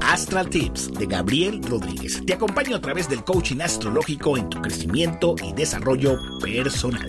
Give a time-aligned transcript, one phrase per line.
[0.00, 2.20] Astral Tips de Gabriel Rodríguez.
[2.26, 7.06] Te acompaño a través del coaching astrológico en tu crecimiento y desarrollo personal.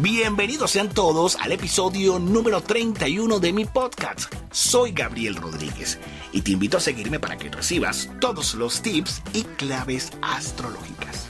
[0.00, 4.32] Bienvenidos sean todos al episodio número 31 de mi podcast.
[4.50, 5.98] Soy Gabriel Rodríguez
[6.32, 11.27] y te invito a seguirme para que recibas todos los tips y claves astrológicas.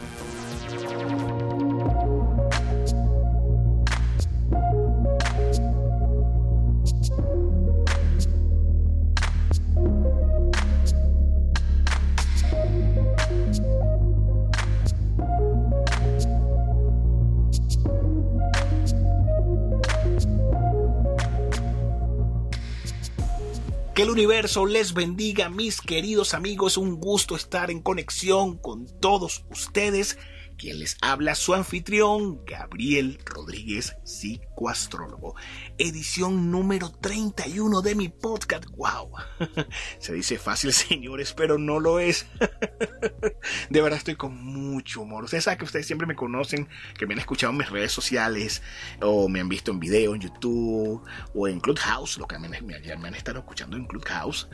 [23.98, 26.76] Que el universo les bendiga, mis queridos amigos.
[26.76, 30.16] Un gusto estar en conexión con todos ustedes
[30.58, 35.36] quien les habla su anfitrión, Gabriel Rodríguez, psicoastrólogo.
[35.78, 38.67] Edición número 31 de mi podcast.
[38.77, 39.12] ¡Wow!
[40.00, 42.27] Se dice fácil, señores, pero no lo es.
[43.70, 45.25] De verdad estoy con mucho humor.
[45.25, 48.61] Ustedes saben que ustedes siempre me conocen, que me han escuchado en mis redes sociales,
[49.01, 51.03] o me han visto en video en YouTube,
[51.34, 54.48] o en Clubhouse, lo que me, han estado escuchando en Clubhouse.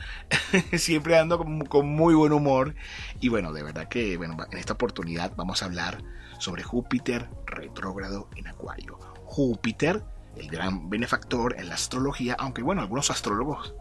[0.77, 2.75] siempre ando con, con muy buen humor.
[3.19, 5.94] Y bueno, de verdad que, bueno, en esta oportunidad vamos a hablar
[6.39, 8.97] sobre Júpiter retrógrado en Acuario.
[9.25, 10.03] Júpiter,
[10.35, 13.73] el gran benefactor en la astrología, aunque bueno, algunos astrólogos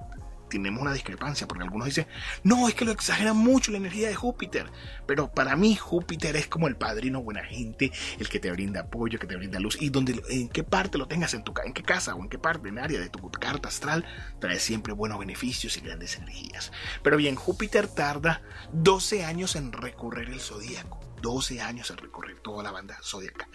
[0.49, 2.07] tenemos una discrepancia, porque algunos dicen,
[2.45, 4.71] no, es que lo exageran mucho la energía de Júpiter,
[5.07, 9.19] pero para mí Júpiter es como el padrino buena gente, el que te brinda apoyo,
[9.19, 11.83] que te brinda luz, y donde, en qué parte lo tengas en tu en qué
[11.83, 14.05] casa o en qué parte, en área de tu carta astral,
[14.41, 16.73] trae siempre buenos beneficios y grandes energías.
[17.03, 18.43] Pero bien, Júpiter tarda
[18.73, 21.04] 12 años en recorrer el zodíaco.
[21.25, 23.49] 12 años en recorrer toda la banda zodiacal.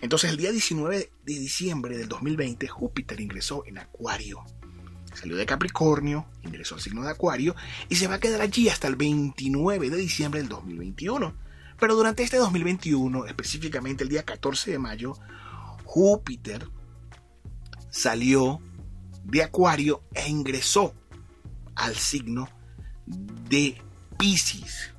[0.00, 4.44] Entonces, el día 19 de diciembre del 2020, Júpiter ingresó en Acuario.
[5.14, 7.56] Salió de Capricornio, ingresó al signo de Acuario
[7.88, 11.34] y se va a quedar allí hasta el 29 de diciembre del 2021.
[11.80, 15.14] Pero durante este 2021, específicamente el día 14 de mayo,
[15.84, 16.68] Júpiter
[17.90, 18.60] salió
[19.24, 20.94] de Acuario e ingresó
[21.74, 22.48] al signo
[23.06, 23.82] de
[24.16, 24.92] Pisces.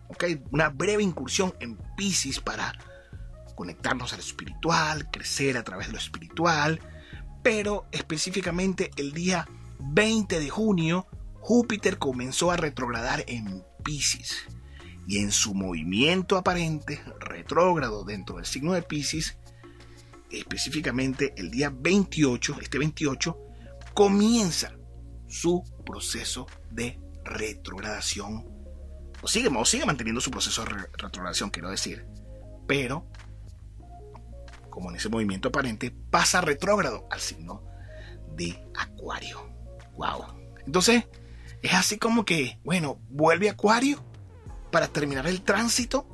[0.52, 2.74] Una breve incursión en Pisces para
[3.56, 6.80] conectarnos al espiritual, crecer a través de lo espiritual,
[7.44, 9.48] pero específicamente el día
[9.80, 11.08] 20 de junio,
[11.40, 14.46] Júpiter comenzó a retrogradar en Pisces
[15.08, 19.38] y en su movimiento aparente retrógrado dentro del signo de Pisces,
[20.31, 23.38] específicamente el día 28, este 28,
[23.94, 24.74] comienza
[25.28, 28.59] su proceso de retrogradación
[29.22, 32.06] o sigue, sigue manteniendo su proceso de retrogradación, quiero decir.
[32.68, 33.06] Pero,
[34.69, 37.63] como en ese movimiento aparente, pasa retrógrado al signo
[38.35, 39.50] de Acuario.
[39.97, 40.25] ¡Wow!
[40.66, 41.06] Entonces,
[41.62, 44.03] es así como que, bueno, vuelve Acuario
[44.72, 46.07] para terminar el tránsito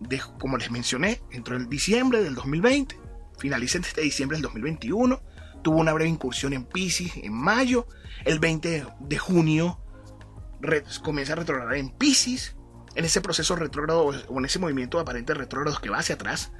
[0.00, 2.98] de, como les mencioné, entró en diciembre del 2020,
[3.38, 5.22] finaliza este diciembre del 2021,
[5.62, 7.86] tuvo una breve incursión en Pisces en mayo,
[8.24, 9.83] el 20 de junio
[11.02, 12.56] comienza a retrogradar en Pisces,
[12.94, 16.52] en ese proceso retrógrado o en ese movimiento aparente retrógrado que va hacia atrás,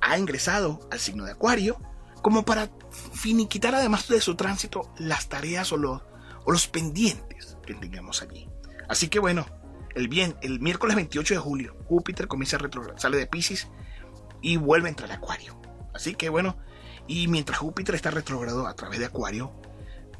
[0.00, 1.80] ha ingresado al signo de Acuario,
[2.22, 2.70] como para
[3.12, 6.02] finiquitar además de su tránsito las tareas o los,
[6.44, 8.48] o los pendientes que tengamos allí.
[8.88, 9.46] Así que bueno,
[9.94, 13.68] el bien, el miércoles 28 de julio, Júpiter comienza a retrogradar, sale de Pisces
[14.40, 15.60] y vuelve a entrar al Acuario.
[15.94, 16.56] Así que bueno,
[17.06, 19.52] y mientras Júpiter está retrogrado a través de Acuario,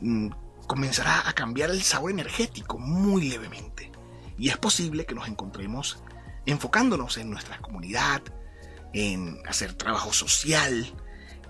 [0.01, 0.31] mm,
[0.71, 3.91] comenzará a cambiar el sabor energético muy levemente.
[4.39, 6.01] Y es posible que nos encontremos
[6.47, 8.23] enfocándonos en nuestra comunidad,
[8.93, 10.95] en hacer trabajo social,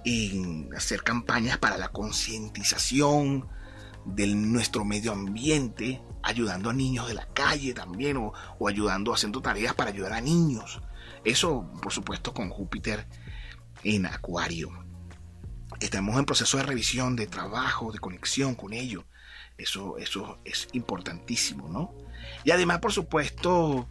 [0.07, 3.47] en hacer campañas para la concientización
[4.07, 8.33] de nuestro medio ambiente, ayudando a niños de la calle también, o,
[8.67, 10.81] ayudando, haciendo tareas para ayudar a niños.
[11.25, 13.07] Eso, por supuesto, con Júpiter
[13.85, 14.71] en Acuario.
[15.79, 19.05] Estamos en proceso de revisión, de trabajo, de conexión con ello.
[19.61, 21.95] Eso, eso es importantísimo, ¿no?
[22.45, 23.89] Y además, por supuesto,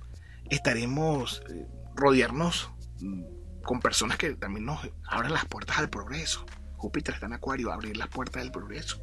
[0.49, 6.45] estaremos eh, rodearnos mm, con personas que también nos abran las puertas al progreso.
[6.75, 8.99] Júpiter está en Acuario, abrir las puertas del progreso.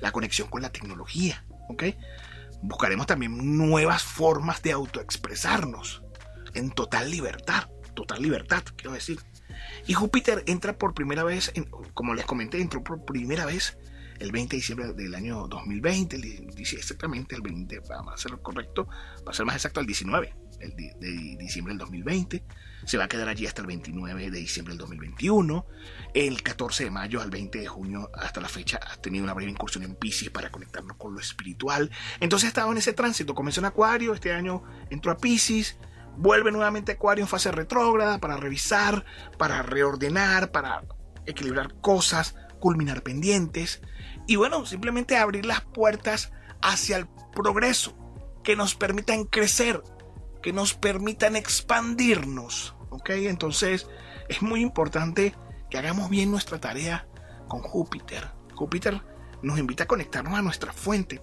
[0.00, 1.84] La conexión con la tecnología, ¿ok?
[2.62, 6.02] Buscaremos también nuevas formas de autoexpresarnos
[6.54, 9.18] en total libertad, total libertad, quiero decir.
[9.86, 11.52] Y Júpiter entra por primera vez,
[11.94, 13.78] como les comenté, entró por primera vez
[14.18, 16.18] el 20 de diciembre del año 2020,
[16.54, 18.88] dice exactamente el 20, vamos a hacerlo correcto,
[19.26, 22.42] va a ser más exacto el 19, de diciembre del 2020.
[22.84, 25.66] Se va a quedar allí hasta el 29 de diciembre del 2021.
[26.14, 29.50] El 14 de mayo al 20 de junio hasta la fecha ha tenido una breve
[29.50, 31.90] incursión en Pisces para conectarnos con lo espiritual.
[32.20, 33.34] Entonces ha estado en ese tránsito.
[33.34, 35.78] Comenzó en Acuario, este año entró a Pisces.
[36.16, 39.04] Vuelve nuevamente Acuario en fase retrógrada para revisar,
[39.36, 40.84] para reordenar, para
[41.26, 43.82] equilibrar cosas, culminar pendientes.
[44.26, 46.32] Y bueno, simplemente abrir las puertas
[46.62, 47.96] hacia el progreso,
[48.42, 49.82] que nos permitan crecer,
[50.42, 52.76] que nos permitan expandirnos.
[52.90, 53.10] ¿ok?
[53.10, 53.86] Entonces
[54.28, 55.34] es muy importante
[55.70, 57.06] que hagamos bien nuestra tarea
[57.48, 58.30] con Júpiter.
[58.54, 59.02] Júpiter
[59.42, 61.20] nos invita a conectarnos a nuestra fuente.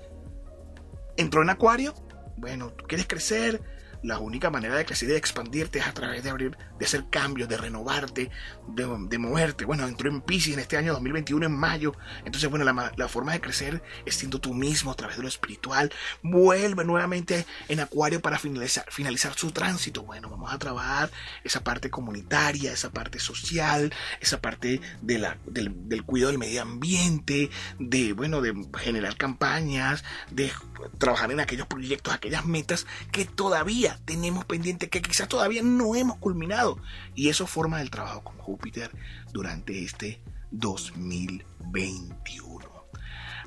[1.18, 1.94] ¿Entró en Acuario?
[2.38, 3.62] Bueno, quieres crecer,
[4.04, 7.06] la única manera de crecer y de expandirte es a través de abrir, de hacer
[7.10, 8.30] cambios, de renovarte,
[8.68, 9.66] de, moverte.
[9.66, 11.94] Bueno, entró en Pisces en este año 2021, en mayo.
[12.26, 15.92] Entonces, bueno, la, forma de crecer es siendo tú mismo a través de lo espiritual.
[16.22, 20.04] Vuelve nuevamente en Acuario para finalizar, finalizar su tránsito.
[20.04, 21.10] Bueno, vamos a trabajar
[21.44, 26.62] esa parte comunitaria, esa parte social, esa parte de la, del, del cuidado del medio
[26.62, 27.50] ambiente,
[27.80, 30.52] de, bueno, de generar campañas, de
[30.98, 36.18] trabajar en aquellos proyectos, aquellas metas que todavía tenemos pendiente, que quizás todavía no hemos
[36.18, 36.78] culminado.
[37.16, 38.92] Y eso forma el trabajo con Júpiter
[39.32, 40.22] durante este
[40.52, 42.72] 2021.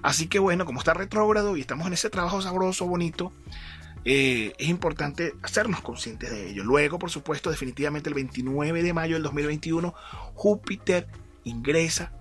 [0.02, 3.32] Así que bueno, como está retrógrado y estamos en ese trabajo sabroso, bonito,
[4.04, 6.62] eh, es importante hacernos conscientes de ello.
[6.62, 9.94] Luego, por supuesto, definitivamente el 29 de mayo del 2021,
[10.34, 11.08] Júpiter
[11.42, 12.12] ingresa,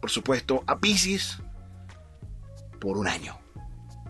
[0.00, 1.38] por supuesto, a Pisces
[2.80, 3.41] por un año.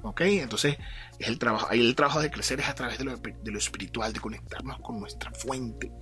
[0.03, 0.21] ¿Ok?
[0.23, 0.77] Entonces,
[1.19, 4.81] el trabajo, ahí el trabajo de crecer es a través de lo, espiritual, de conectarnos
[4.81, 5.93] con nuestra fuente,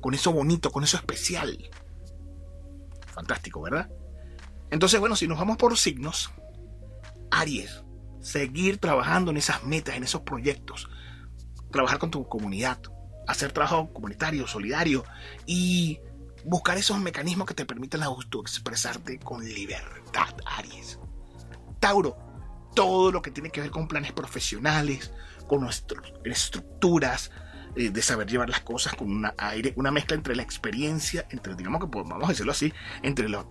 [0.00, 1.70] con eso bonito, con eso especial.
[3.08, 3.90] Fantástico, ¿verdad?
[4.70, 6.30] Entonces, bueno, si nos vamos por signos,
[7.30, 7.82] Aries,
[8.20, 10.88] seguir trabajando en esas metas, en esos proyectos,
[11.70, 12.80] trabajar con tu comunidad,
[13.26, 15.04] hacer trabajo comunitario, solidario
[15.46, 16.00] y
[16.44, 20.98] buscar esos mecanismos que te permitan autoexpresarte con libertad, Aries.
[21.78, 22.29] Tauro,
[22.74, 25.12] todo lo que tiene que ver con planes profesionales,
[25.46, 27.30] con nuestras estructuras,
[27.76, 31.54] eh, de saber llevar las cosas con una aire, una mezcla entre la experiencia, entre,
[31.54, 32.72] digamos que a decirlo así,
[33.02, 33.48] entre lo,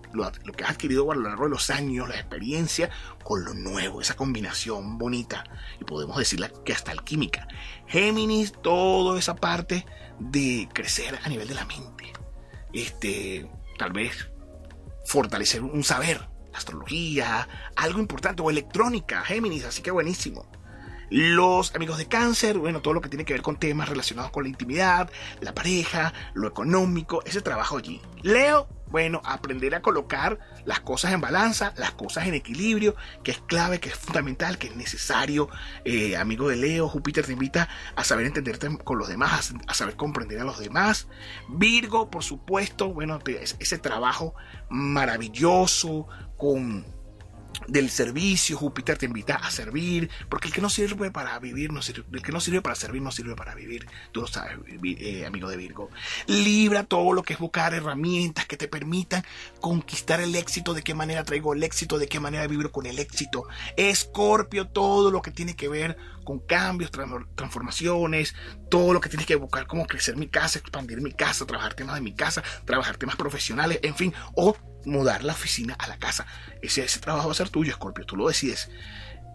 [0.54, 2.90] que has adquirido a lo largo de los años, la experiencia,
[3.24, 5.44] con lo nuevo, esa combinación bonita,
[5.80, 7.48] y podemos decirla que hasta alquímica.
[7.86, 9.86] Géminis, toda esa parte
[10.18, 12.12] de crecer a nivel de la mente,
[12.74, 14.30] este, tal vez
[15.06, 20.46] fortalecer un saber, astrología, algo importante, o electrónica, Géminis, así que buenísimo.
[21.10, 24.44] Los amigos de cáncer, bueno, todo lo que tiene que ver con temas relacionados con
[24.44, 25.10] la intimidad,
[25.40, 28.00] la pareja, lo económico, ese trabajo allí.
[28.22, 32.94] Leo, bueno, aprender a colocar las cosas en balanza, las cosas en equilibrio,
[33.24, 35.48] que es clave, que es fundamental, que es necesario.
[35.84, 39.96] Eh, amigo de Leo, Júpiter te invita a saber entenderte con los demás, a, saber
[39.96, 41.08] comprender a los demás.
[41.48, 44.34] Virgo, por supuesto, bueno, ese trabajo
[44.68, 46.06] maravilloso
[47.66, 51.82] del servicio, Júpiter te invita a servir, porque el que no sirve para vivir, no
[51.82, 55.26] sirve, el que no sirve para servir, no sirve para vivir, tú lo sabes, eh,
[55.26, 55.90] amigo de Virgo.
[56.26, 59.24] Libra todo lo que es buscar herramientas que te permitan
[59.60, 62.98] conquistar el éxito, de qué manera traigo el éxito, de qué manera vibro con el
[62.98, 63.44] éxito.
[63.76, 68.34] Escorpio, todo lo que tiene que ver con cambios, transformaciones,
[68.70, 71.96] todo lo que tiene que buscar, como crecer mi casa, expandir mi casa, trabajar temas
[71.96, 76.26] de mi casa, trabajar temas profesionales, en fin, o mudar la oficina a la casa.
[76.62, 78.70] Ese, ese trabajo va a ser tuyo, Scorpio, tú lo decides.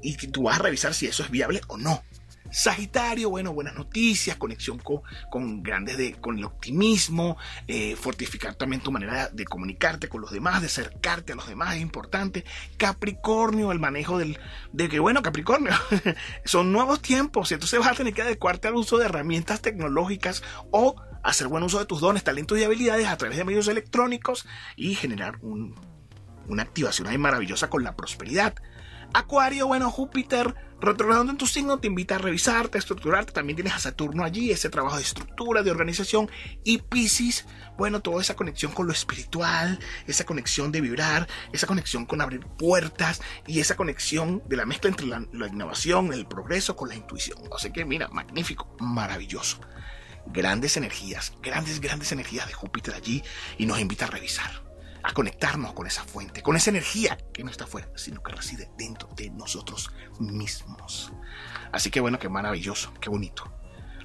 [0.01, 2.03] Y tú vas a revisar si eso es viable o no.
[2.51, 7.37] Sagitario, bueno, buenas noticias, conexión con, grandes de, con el optimismo,
[7.67, 11.75] eh, fortificar también tu manera de comunicarte con los demás, de acercarte a los demás
[11.75, 12.45] es importante.
[12.77, 14.39] Capricornio, el manejo del,
[14.71, 15.73] de que, bueno, Capricornio,
[16.45, 20.95] son nuevos tiempos, entonces vas a tener que adecuarte al uso de herramientas tecnológicas o
[21.23, 24.93] hacer buen uso de tus dones, talentos y habilidades a través de medios electrónicos y
[24.95, 28.53] generar una activación ahí maravillosa con la prosperidad.
[29.13, 33.33] Acuario, bueno, Júpiter retrogradando en tu signo te invita a revisarte, a estructurarte.
[33.33, 36.29] También tienes a Saturno allí, ese trabajo de estructura, de organización.
[36.63, 37.45] Y Pisces,
[37.77, 42.45] bueno, toda esa conexión con lo espiritual, esa conexión de vibrar, esa conexión con abrir
[42.45, 47.37] puertas y esa conexión de la mezcla entre la, innovación, el progreso con la intuición.
[47.55, 49.59] Así que mira, magnífico, maravilloso
[50.27, 53.23] grandes energías, grandes, grandes energías de Júpiter allí
[53.59, 54.63] y nos invita a revisar,
[55.05, 58.71] a conectarnos con esa fuente, con esa energía que no está afuera, sino que reside
[58.75, 61.13] dentro de nosotros mismos.
[61.71, 63.51] Así que bueno, qué maravilloso, qué bonito.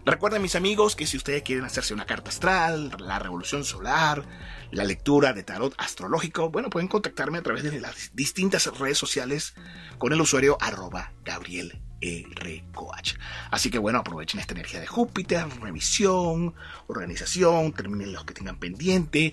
[0.04, 4.24] Recuerden mis amigos que si ustedes quieren hacerse una carta astral, la revolución solar,
[4.70, 9.54] la lectura de tarot astrológico, bueno, pueden contactarme a través de las distintas redes sociales
[9.98, 12.64] con el usuario arroba Gabriel R.
[12.74, 13.14] Coach.
[13.50, 16.54] Así que bueno, aprovechen esta energía de Júpiter, revisión,
[16.86, 19.32] organización, terminen los que tengan pendiente,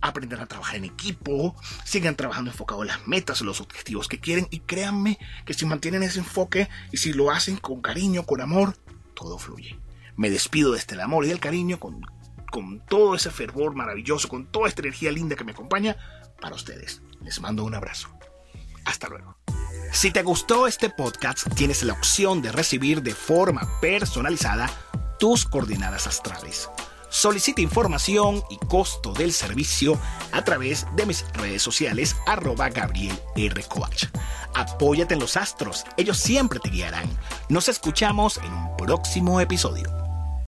[0.00, 4.46] aprendan a trabajar en equipo, sigan trabajando enfocado en las metas, los objetivos que quieren
[4.50, 8.76] y créanme que si mantienen ese enfoque y si lo hacen con cariño, con amor,
[9.14, 9.78] todo fluye.
[10.16, 12.00] Me despido de este amor y del cariño con,
[12.50, 15.96] con todo ese fervor maravilloso, con toda esta energía linda que me acompaña
[16.40, 17.02] para ustedes.
[17.22, 18.08] Les mando un abrazo.
[18.84, 19.43] Hasta luego.
[19.94, 24.68] Si te gustó este podcast, tienes la opción de recibir de forma personalizada
[25.20, 26.68] tus coordenadas astrales.
[27.08, 29.96] Solicita información y costo del servicio
[30.32, 33.64] a través de mis redes sociales arroba Gabriel R.
[34.54, 37.08] Apóyate en los astros, ellos siempre te guiarán.
[37.48, 40.03] Nos escuchamos en un próximo episodio.